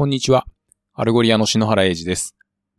[0.00, 0.46] こんにちは。
[0.94, 2.34] アルゴリアの篠原英二です。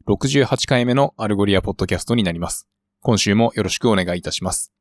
[0.07, 2.68] 68回目のアルゴリアポッドキャストになります。
[3.00, 4.73] 今週もよろしくお願いいたします。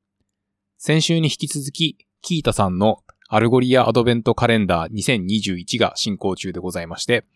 [0.78, 7.26] 先週に引き続き、 Qiita さんのアルゴリアアドベントカレンダー2021が進行中でございまして、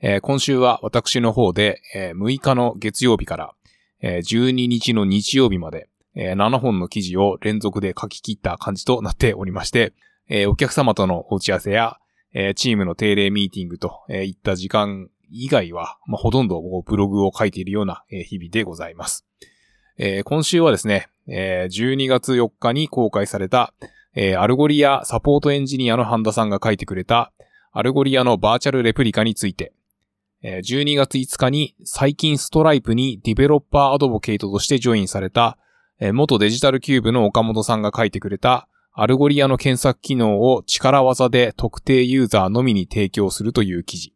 [0.00, 3.52] えー今週は私の方で、えー6日の月曜日から、
[4.00, 9.92] えー12日の日曜日まで、えー7本の記事を連続で書き切った感じとなっておりまして、
[10.30, 11.98] えーお客様とのお打ち合わせや、
[12.34, 19.24] えーチームの定例ミーティングとえーいった時間以外は、まあ、ほとんどブログを書いているようなえー日々でございます。
[19.96, 23.72] えー今週はですね、えー12月4日に公開された、
[24.14, 27.32] えーアルゴリアサポートエンジニアの半田さんが書いてくれた、
[27.72, 29.72] アルゴリアのバーチャルレプリカについて、
[30.42, 35.58] えー12月5日に最近ストライプに Developer Advocate としてジョインされた、
[36.00, 44.14] えー元デジタルキューブの岡本さんが書いてくれた、 Algolia の検索機能を力技で特定ユーザーのみに提供するという記事。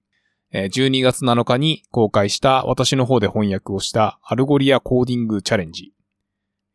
[0.52, 5.94] 12月7日に公開した私の方で翻訳をした Algolia Coding Challenge。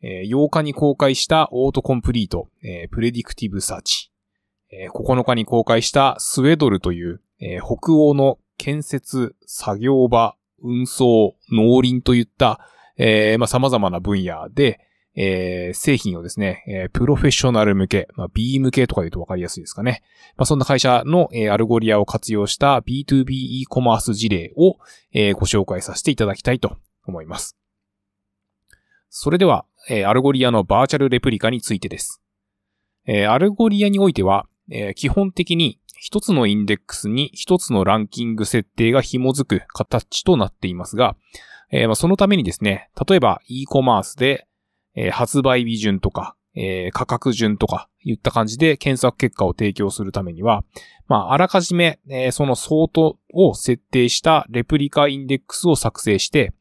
[0.03, 2.49] 8日に公開したオートコンプリート、
[2.91, 4.11] Predictive Search。
[4.93, 7.21] 9日に公開した Swedol という、
[7.61, 12.59] 北欧の建設、作業場、運送、農林といった、
[12.97, 14.81] えーまあ、様々な分野で、
[15.15, 20.01] えー製品をですね、えープロフェッショナル向け、まあ、B 向けとか言うとわかりやすいですかね。
[20.37, 24.77] まあ、そんな会社の、えー Algolia を活用した B2B e コマース事例を、
[25.11, 27.57] えーご紹介させていただきたいと思います。
[29.09, 32.21] それでは、えー Algolia の Virtual Replica についてです。
[33.05, 41.15] えー Algolia においては、えー基本的に一つのインデックスに一つのランキング設定が紐づく形となっていますが、
[41.71, 44.47] えーまあそのためにですね、例えば e コマースで、
[44.95, 50.63] えー発売日順とか、えー価格順とかいった感じで検索結果を提供するためには、
[51.07, 56.53] まあ、あらかじめ、えーそのソートを設定したレプリカインデックスを作成して、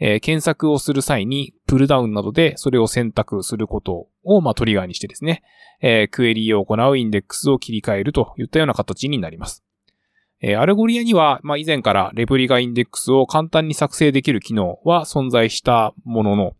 [0.00, 5.42] えー検索をする際にプルダウンなどでそれを選択することを、まあ、トリガーにしてですね、
[5.80, 9.64] えークエリーを行うインデックスを切り替えるといったような形になります。
[10.40, 16.56] えー Algolia には、まあ、以前からレプリカインデックスを簡単に作成できる機能は存在したものの、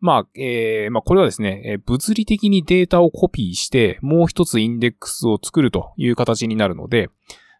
[0.00, 7.08] まあ、えーまあ、これはですね、え物理的にデータをコピーして、もう一つインデックスを作るという形になるので、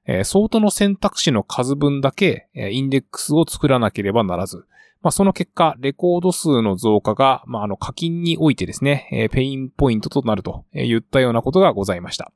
[0.07, 4.67] えーソートの選択肢の数分だけ、えインデックスを作らなければならず、
[5.01, 12.33] まあ、その結果、レコード数の増加が、まあ、あの、課金においてですね、えーペインポイントとなるといったようなことがございました。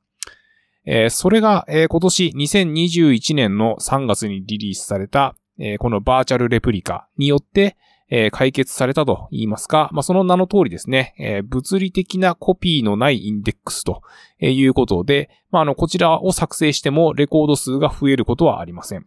[0.89, 7.75] えーそれが、えー今年2021年の3月にリリースされた、えーこのバーチャルレプリカによって、
[8.09, 14.01] えー解決されたと言いますか、まあ、その名の通りですね、えー物理的なコピーのないインデックスと
[14.39, 19.05] いうことで、まあ、あの、こちらを作成してもレコード数が増えることはありません。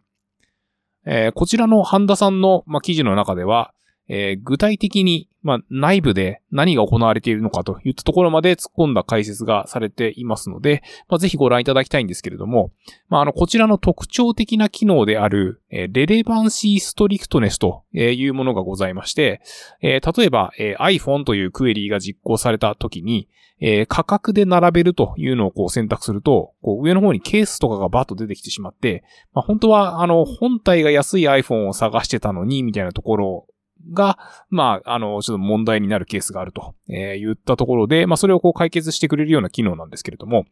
[1.06, 3.72] えーこちらの半田さんの、まあ、記事の中では、
[4.12, 12.72] えー具体的に、まあ、内部で何が行われているのかといったところまで突っ込んだ解説がされていますので、まあ、ぜひご覧いただきたいんですけれども、
[13.08, 19.40] まあ、あの、こちらの特徴的な機能である、えーレレバンシーストリクトネスというものがございまして、
[19.80, 23.28] えー例えば、え iPhone というクエリーが実行された時に、
[23.60, 29.04] え価格で並べるというのをこう選択すると、こう上の方にケースとかがバッと出てきてしまって、
[29.34, 33.46] まあ、本当はあの本体が安い iPhone を探してたのに、みたいなところ
[33.92, 34.18] が、
[34.48, 40.44] まあ、あの、ちょっと問題になるケースがあると、えー言ったところで、まあ、それをこう解決してくれるような機能なんですけれども、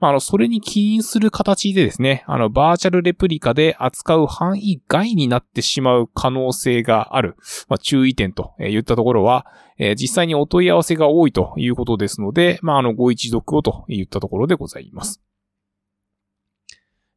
[0.00, 7.36] まあ、あの、それに起因する形でですね、あの、バーチャルレプリカで扱う範囲外になってしまう可能性がある、
[7.68, 9.46] まあ、注意点とえ言ったところは、
[9.78, 15.20] えー実際にお問い合わせが多いということですので、まあ、あの、ご一読をと言ったところでございます。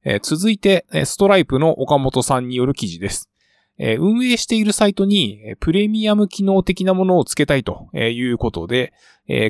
[0.04, 3.30] えー続いて、ストライプの岡本さんによる記事です。
[3.80, 8.92] 運営しているサイトに、プレミアム機能的なものを付けたいということで、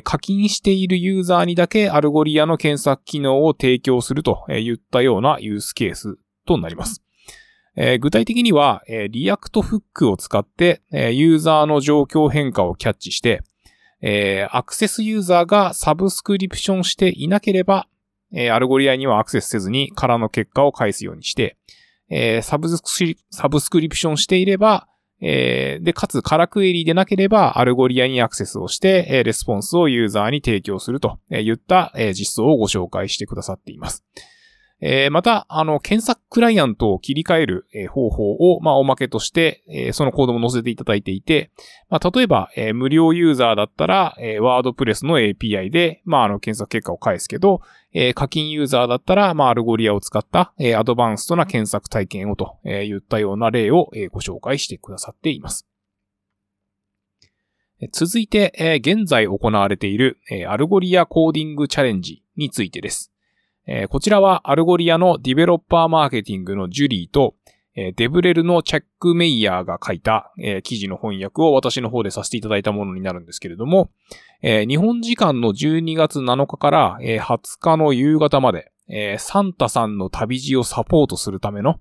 [0.04, 6.16] 課金しているユーザーにだけ Algolia の検索機能を提供するとえー言ったようなユースケース
[6.46, 7.02] となります。
[8.00, 13.42] 具体的には、 React Hook を使って、ユーザーの状況変化をキャッチして、
[14.50, 17.88] アクセスユーザーがサブスクリプションしていなければ、
[18.52, 21.56] Algolia にはアクセスせずに空の結果を返すようにして、
[22.10, 24.88] えーサブスクリサブスクリプションしていれば、
[25.22, 34.04] えーで、かつ、空クエリでなければ、 Algolia にアクセスをして、えーレスポンスをユーザーに提供するといった、えー実装をご紹介してくださっています。
[34.82, 41.50] えー、また、あの、検索クライアントを切り替える、えー、方法を、まあ、おまけとして、えー、そのコードも載せていただいていて、
[41.90, 47.60] まあ、例えば、えー、無料ユーザーだったら、えー、 WordPress の API で、まあ、あの、検索結果を返すけど、
[47.92, 55.66] えー、課金ユーザーだったら、まあ、 Algolia を使った、えー、 advanced な検索体験をと、えー、言ったような例を、えー、ご紹介してくださっています。
[57.92, 63.10] 続いて、えー、現在行われている、えー、 Algolia Coding Challenge についてです。
[63.72, 67.36] えー、こちらは Algolia の Developer Marketing のジュリーと、
[67.76, 73.92] え、デブレルのチャック・メイヤーが書いた、え、記事の翻訳を私の方でさせていただいたものになるんですけれども、
[74.42, 81.78] え、日本時間の12月7日から、えー、20日の夕方まで、え、サンタさんの旅路をサポートするための、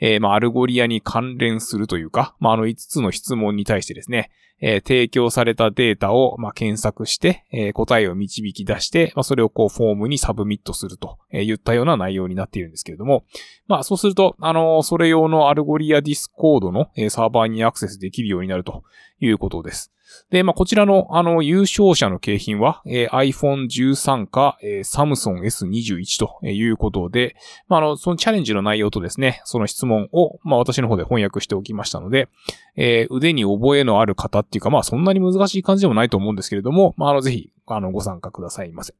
[0.00, 4.30] えー、まあ、 Algolia に関連するというか、まあ、あの5つの質問に対してですね、
[4.60, 13.24] えー、提供されたデータを、まあ、検索して、えー、答えを導き出して、まあ、それをこうフォームにサブミットすると、えー、言ったような内容になっているんですけれども、
[13.66, 18.84] まあ、そうすると、あのそれ用の Algolia Discord の、えー、サーバーにアクセスできるようになると
[19.20, 19.92] いうことです。
[20.30, 27.36] で、まあ、こちらの、あの、優勝者の景品は、えー、iPhone 13か、えー、Samsung S21 ということで、
[27.68, 32.28] まあ、あの、そのチャレンジの内容とですね、その質問を、まあ、私の方で翻訳しておきましたので、
[32.76, 38.94] えー、腕に覚えのある方っていうか、まあ、そんなに難しい感じでもないと思うんですけれども、まあ、あの、ぜひ、あの、ご参加くださいませ。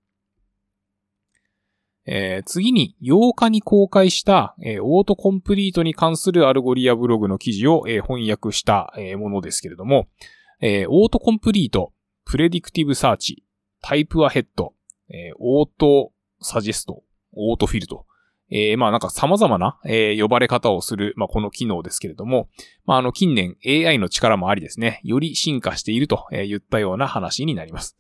[2.07, 10.09] えー、次に8日に公開した、えー、オートコンプリートに関する Algolia ブログの記事を、えー、翻訳した、えー、ものですけれども、
[10.61, 11.93] えー、オートコンプリート、
[12.25, 14.75] Predictive Search、Typeahead、
[15.09, 17.03] えー、 Autosuggest、
[17.33, 18.07] Autofill と。
[18.51, 22.49] えー、まあなんか様々な、えー、呼ばれ方をする、まあこの機能ですけれども、
[22.85, 27.97] まああの近年 AI の力もありですね、より進化していると言ったような話になります。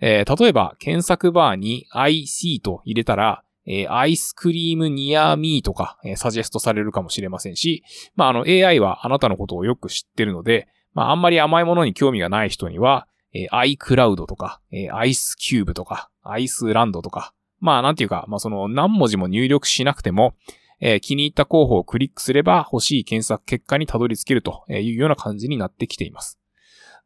[0.00, 7.82] えー、例えば検索バーに IC と入れたら、えー、アイスクリームニアミーとか、えー、サジェストされるかもしれませんし、
[8.14, 20.34] まああの AI はあなたのことをよく知ってるので、まあ、あんまり甘いものに興味がない人には、えー、iCloud とか、えー、IceCube とか、iceLand とか、まあ、なんていうか、まあ、その何文字も入力しなくても、
[20.80, 26.38] えー、気に入った候補をクリックすれば欲しい検索結果にたどり着けるというような感じになってきています。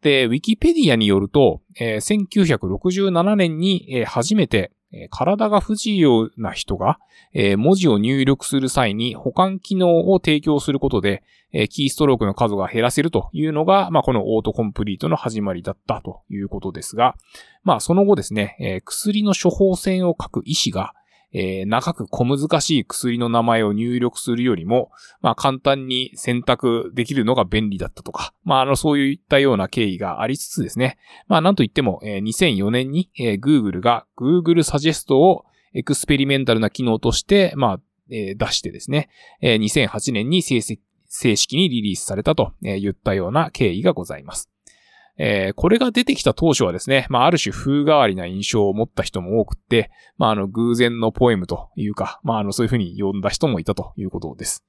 [0.02, 6.98] で、Wikipedia によると、えー、1967年に、えー、初めてえ体が不自由な人が、
[7.34, 17.16] え文字を入力する際に保管機能を提供することで、えキーストロークの数が減らせるというのが、まあ、このオートコンプリートの始まりだったということですが、
[17.64, 20.94] まあ、その後ですね、え薬の処方箋を書く医師が、
[21.32, 24.90] えー、長く小難しい薬の名前を入力するよりも、
[25.20, 35.44] まあ簡単に選択できるのが便利だったとか、まああのそういったような経緯がありつつですね、まあなんといっても、えー、2004年に、えー、Google が Google Suggest を
[35.74, 39.10] エクスペリメンタルな機能として、まあ、えー、出してですね、
[39.42, 40.62] えー、2008年に正
[41.36, 44.50] 式にリリースされたと言ったような経緯がございます。
[45.18, 54.64] えー、これが出てきた当初はですね、まあ、ある種風変わりな印象を持った人も多くって、まあ、あの、偶然のポエムというか、まあ、あの、そういうふうに呼んだ人もいたということです。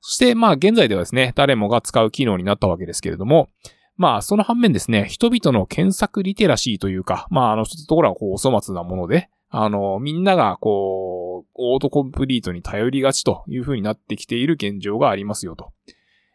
[0.00, 3.48] そして、まあ、現在ではですね、誰もが使う機能になったわけですけれども、
[3.96, 15.72] まあ、その反面ですね、人々の検索リテラシーというか、まあ、あの、ところはこう、お粗末なもので、あの、みんながこう、オートコンプリートに頼りがちというふうになってきている現状がありますよと。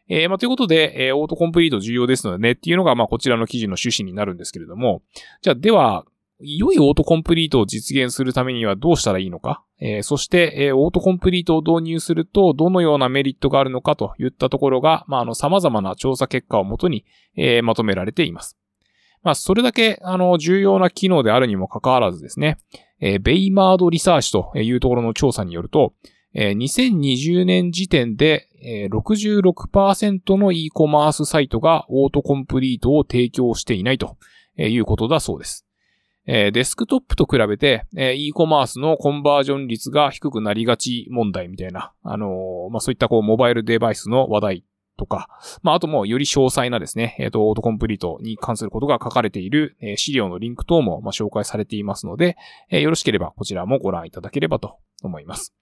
[0.10, 5.02] えー、まあ、ということで、えー、オートコンプリート重要ですのでねっていうのが、まあ、こちらの記事の趣旨になるんですけれども、
[5.42, 6.06] じゃあ、では、
[6.40, 18.56] 良いオートコンプリートを実現するためにはどうしたらいいのか、えー、そして、えー、オートコンプリートを導入するとどのようなメリットがあるのかといったところが、まあ、あの、様々な調査結果をもとに、えー、まとめられています。
[19.24, 22.60] まあ、それだけ、あの、重要な機能であるにもかかわらずですね、
[23.02, 25.94] えー、ベイマードリサーチというところの調査によると、
[26.34, 34.18] えー、2020年時点で、え、66%の e コマースサイトがオートコンプリートを提供していないと
[34.58, 35.66] いうことだそうです。
[36.26, 44.64] え、デスクトップと比べて、えー、e コマースのコンバージョン率が低くなりがち問題みたいな、あの、まあ、そういったこう、モバイルデバイスの話題
[44.98, 45.30] とか、
[45.62, 52.36] まあ、あともより詳細なですね、えっ、と、オートコンプリートに関することが書かれている、え、資料のリンク等も、ま、紹介されていますので、
[52.70, 55.54] え、よろしければこちらもご覧いただければと思います。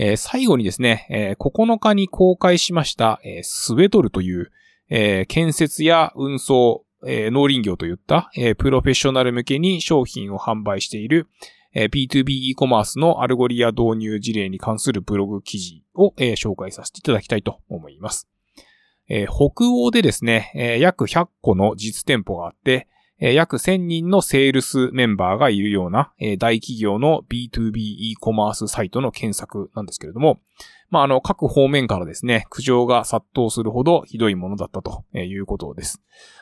[0.00, 4.52] えー、最後にですね、えー、9日に公開しました、えー、スウェドルという、
[4.90, 11.26] え建設や運送、え農林業といった、えプロフェッショナル向けに商品を販売している、
[11.74, 18.28] え B2B e コマースの Algolia 導入事例に関するブログ記事を、え紹介させていただきたいと思います。
[19.08, 22.86] え北欧でですね、え約100個の実店舗があって、
[23.20, 30.40] 約1000人のセールスメンバーがいるような、大企業の B2B e コマースサイトの検索なんですけれども、
[30.90, 36.00] まあ、あの、各方面からですね、苦情が殺到するほどひどいものだったということです。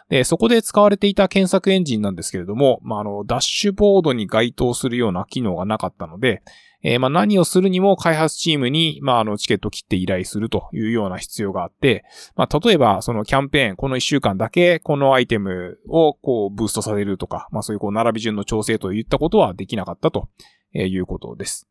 [0.09, 6.43] で、そこで使われていた検索エンジンなんですけれども、まあ、あの、ダッシュボードに該当するような機能がなかったので、
[6.83, 12.05] えー、まあ、何をするにも開発チームに、まあ、あの、チケット切って依頼するというような必要があって、
[12.37, 20.29] まあ、例えば、そのキャンペーン、この1週間だけ、このアイテムを、こう、ブーストされるとか、まあ、そういう、こう、並び順の調整といったことはできなかったと
[20.73, 21.67] いうことです。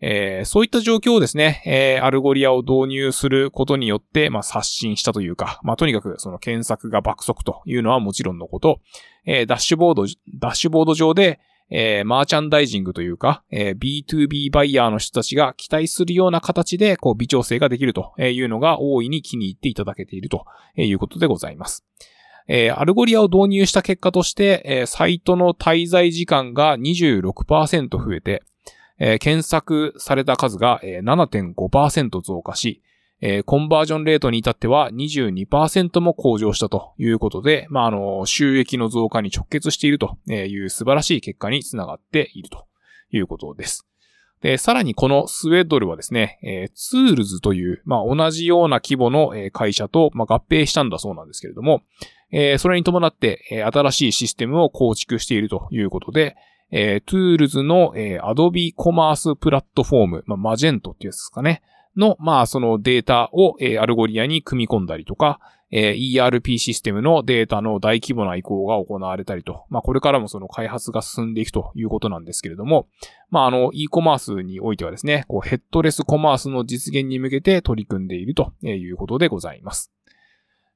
[0.00, 8.80] えー、そういった状況をですね、えー、 Algolia を導入することによって、まあ、刷新したというか、まあ、とにかくその検索が爆速というのはもちろんのこと、
[9.24, 10.06] えー、ダッシュボード、
[10.38, 20.44] ダッシュボード上で、えー、マーチャンダイジングというか、えー、B2B バイヤーの人たちが期待するような形で、こう、微調整ができるというのが大いに気に入っていただけていると
[20.76, 21.84] いうことでございます。
[22.46, 28.42] えー、 Algolia を導入した結果として、えー、サイトの滞在時間が26%増えて、
[28.98, 32.82] えー、検索された数が、えー、7.5%増加し、
[33.20, 42.66] えー、コンバージョンレートに至っては22%も向上したということで、まあ、あの、収益の増加に直結しているという素晴らしい結果につながっていると
[43.10, 43.86] いうことです。
[44.42, 51.80] で、さらにこの Swedol はですね、えー、 TOOLS という、まあ、同じような規模の会社と、まあ、合併したんだそうなんですけれども、
[52.30, 56.36] えー、それに伴って、え、新しいシステムを構築しているということで、
[56.70, 61.62] えー、Tools の、えー、Adobe Commerce プラットフォーム、まあ、 Magento っていうやつですかね。
[61.96, 65.38] の、まあ、そのデータを、えー、 Algolia に組み込んだりとか、
[65.70, 72.86] えー、ERP システムのデータの大規模な移行が行われたりと、まあ、これからもその開発が進んでいくということなんですけれども、
[73.30, 79.92] まあ、あの、e コマースにおいてはですね、こう、ヘッドレスコマースの実現に向けて取り組んでいるということでございます。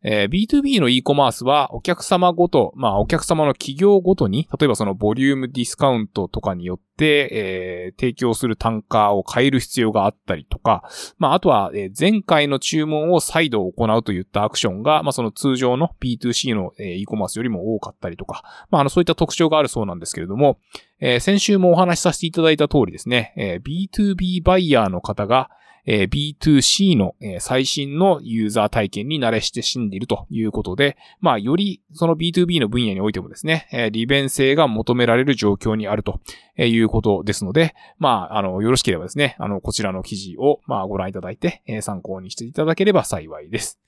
[0.03, 10.89] えー、B2B の e コマースはお客様ごと、まあお客様の企業ごとに、例えばそのボリュームディスカウントとかによって、えー、提供する単価を変える必要があったりとか、
[11.19, 20.59] まああとは、えー、前回の注文を再度行うといったアクションが、まあその通常の B2C の、えー、e コマースよりも多かったりとか、まああのそういった特徴があるそうなんですけれども、
[21.01, 25.51] えー、先週もお話しさせていただいた通りですね、えー、B2B バイヤーの方が、
[25.91, 36.21] えー、B2C の、えー、最新のユーザー体験に慣れして死んでいるということで、まあ、よりその B2B の分野においてもですね、えー、利便性が求められる状況にあると
[36.59, 43.81] いうことですので、まあ、あの、よろしければですね、あの、こちらの記事を、まあ、ご覧いただいて、えー、参考にしていただければ幸いです。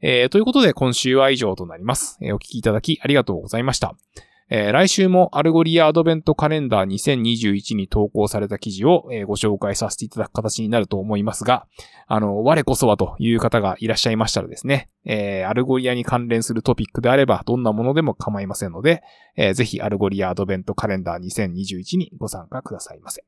[0.00, 2.16] えー、ということで、今週は以上となります。
[2.22, 3.94] えー、お聞きいただきありがとうございました。
[4.54, 11.66] えー、来週も Algolia アドベントカレンダー2021に投稿された記事を、えー、ご紹介させていただく形になると思いますが、
[12.06, 19.02] あの、我こそはという方がいらっしゃいましたらですね、えー、 Algolia に関連するトピックであれば、どんなものでも構いませんので、
[19.36, 23.24] えー、ぜひアルゴリアアドベントカレンダー2021にご参加くださいませ。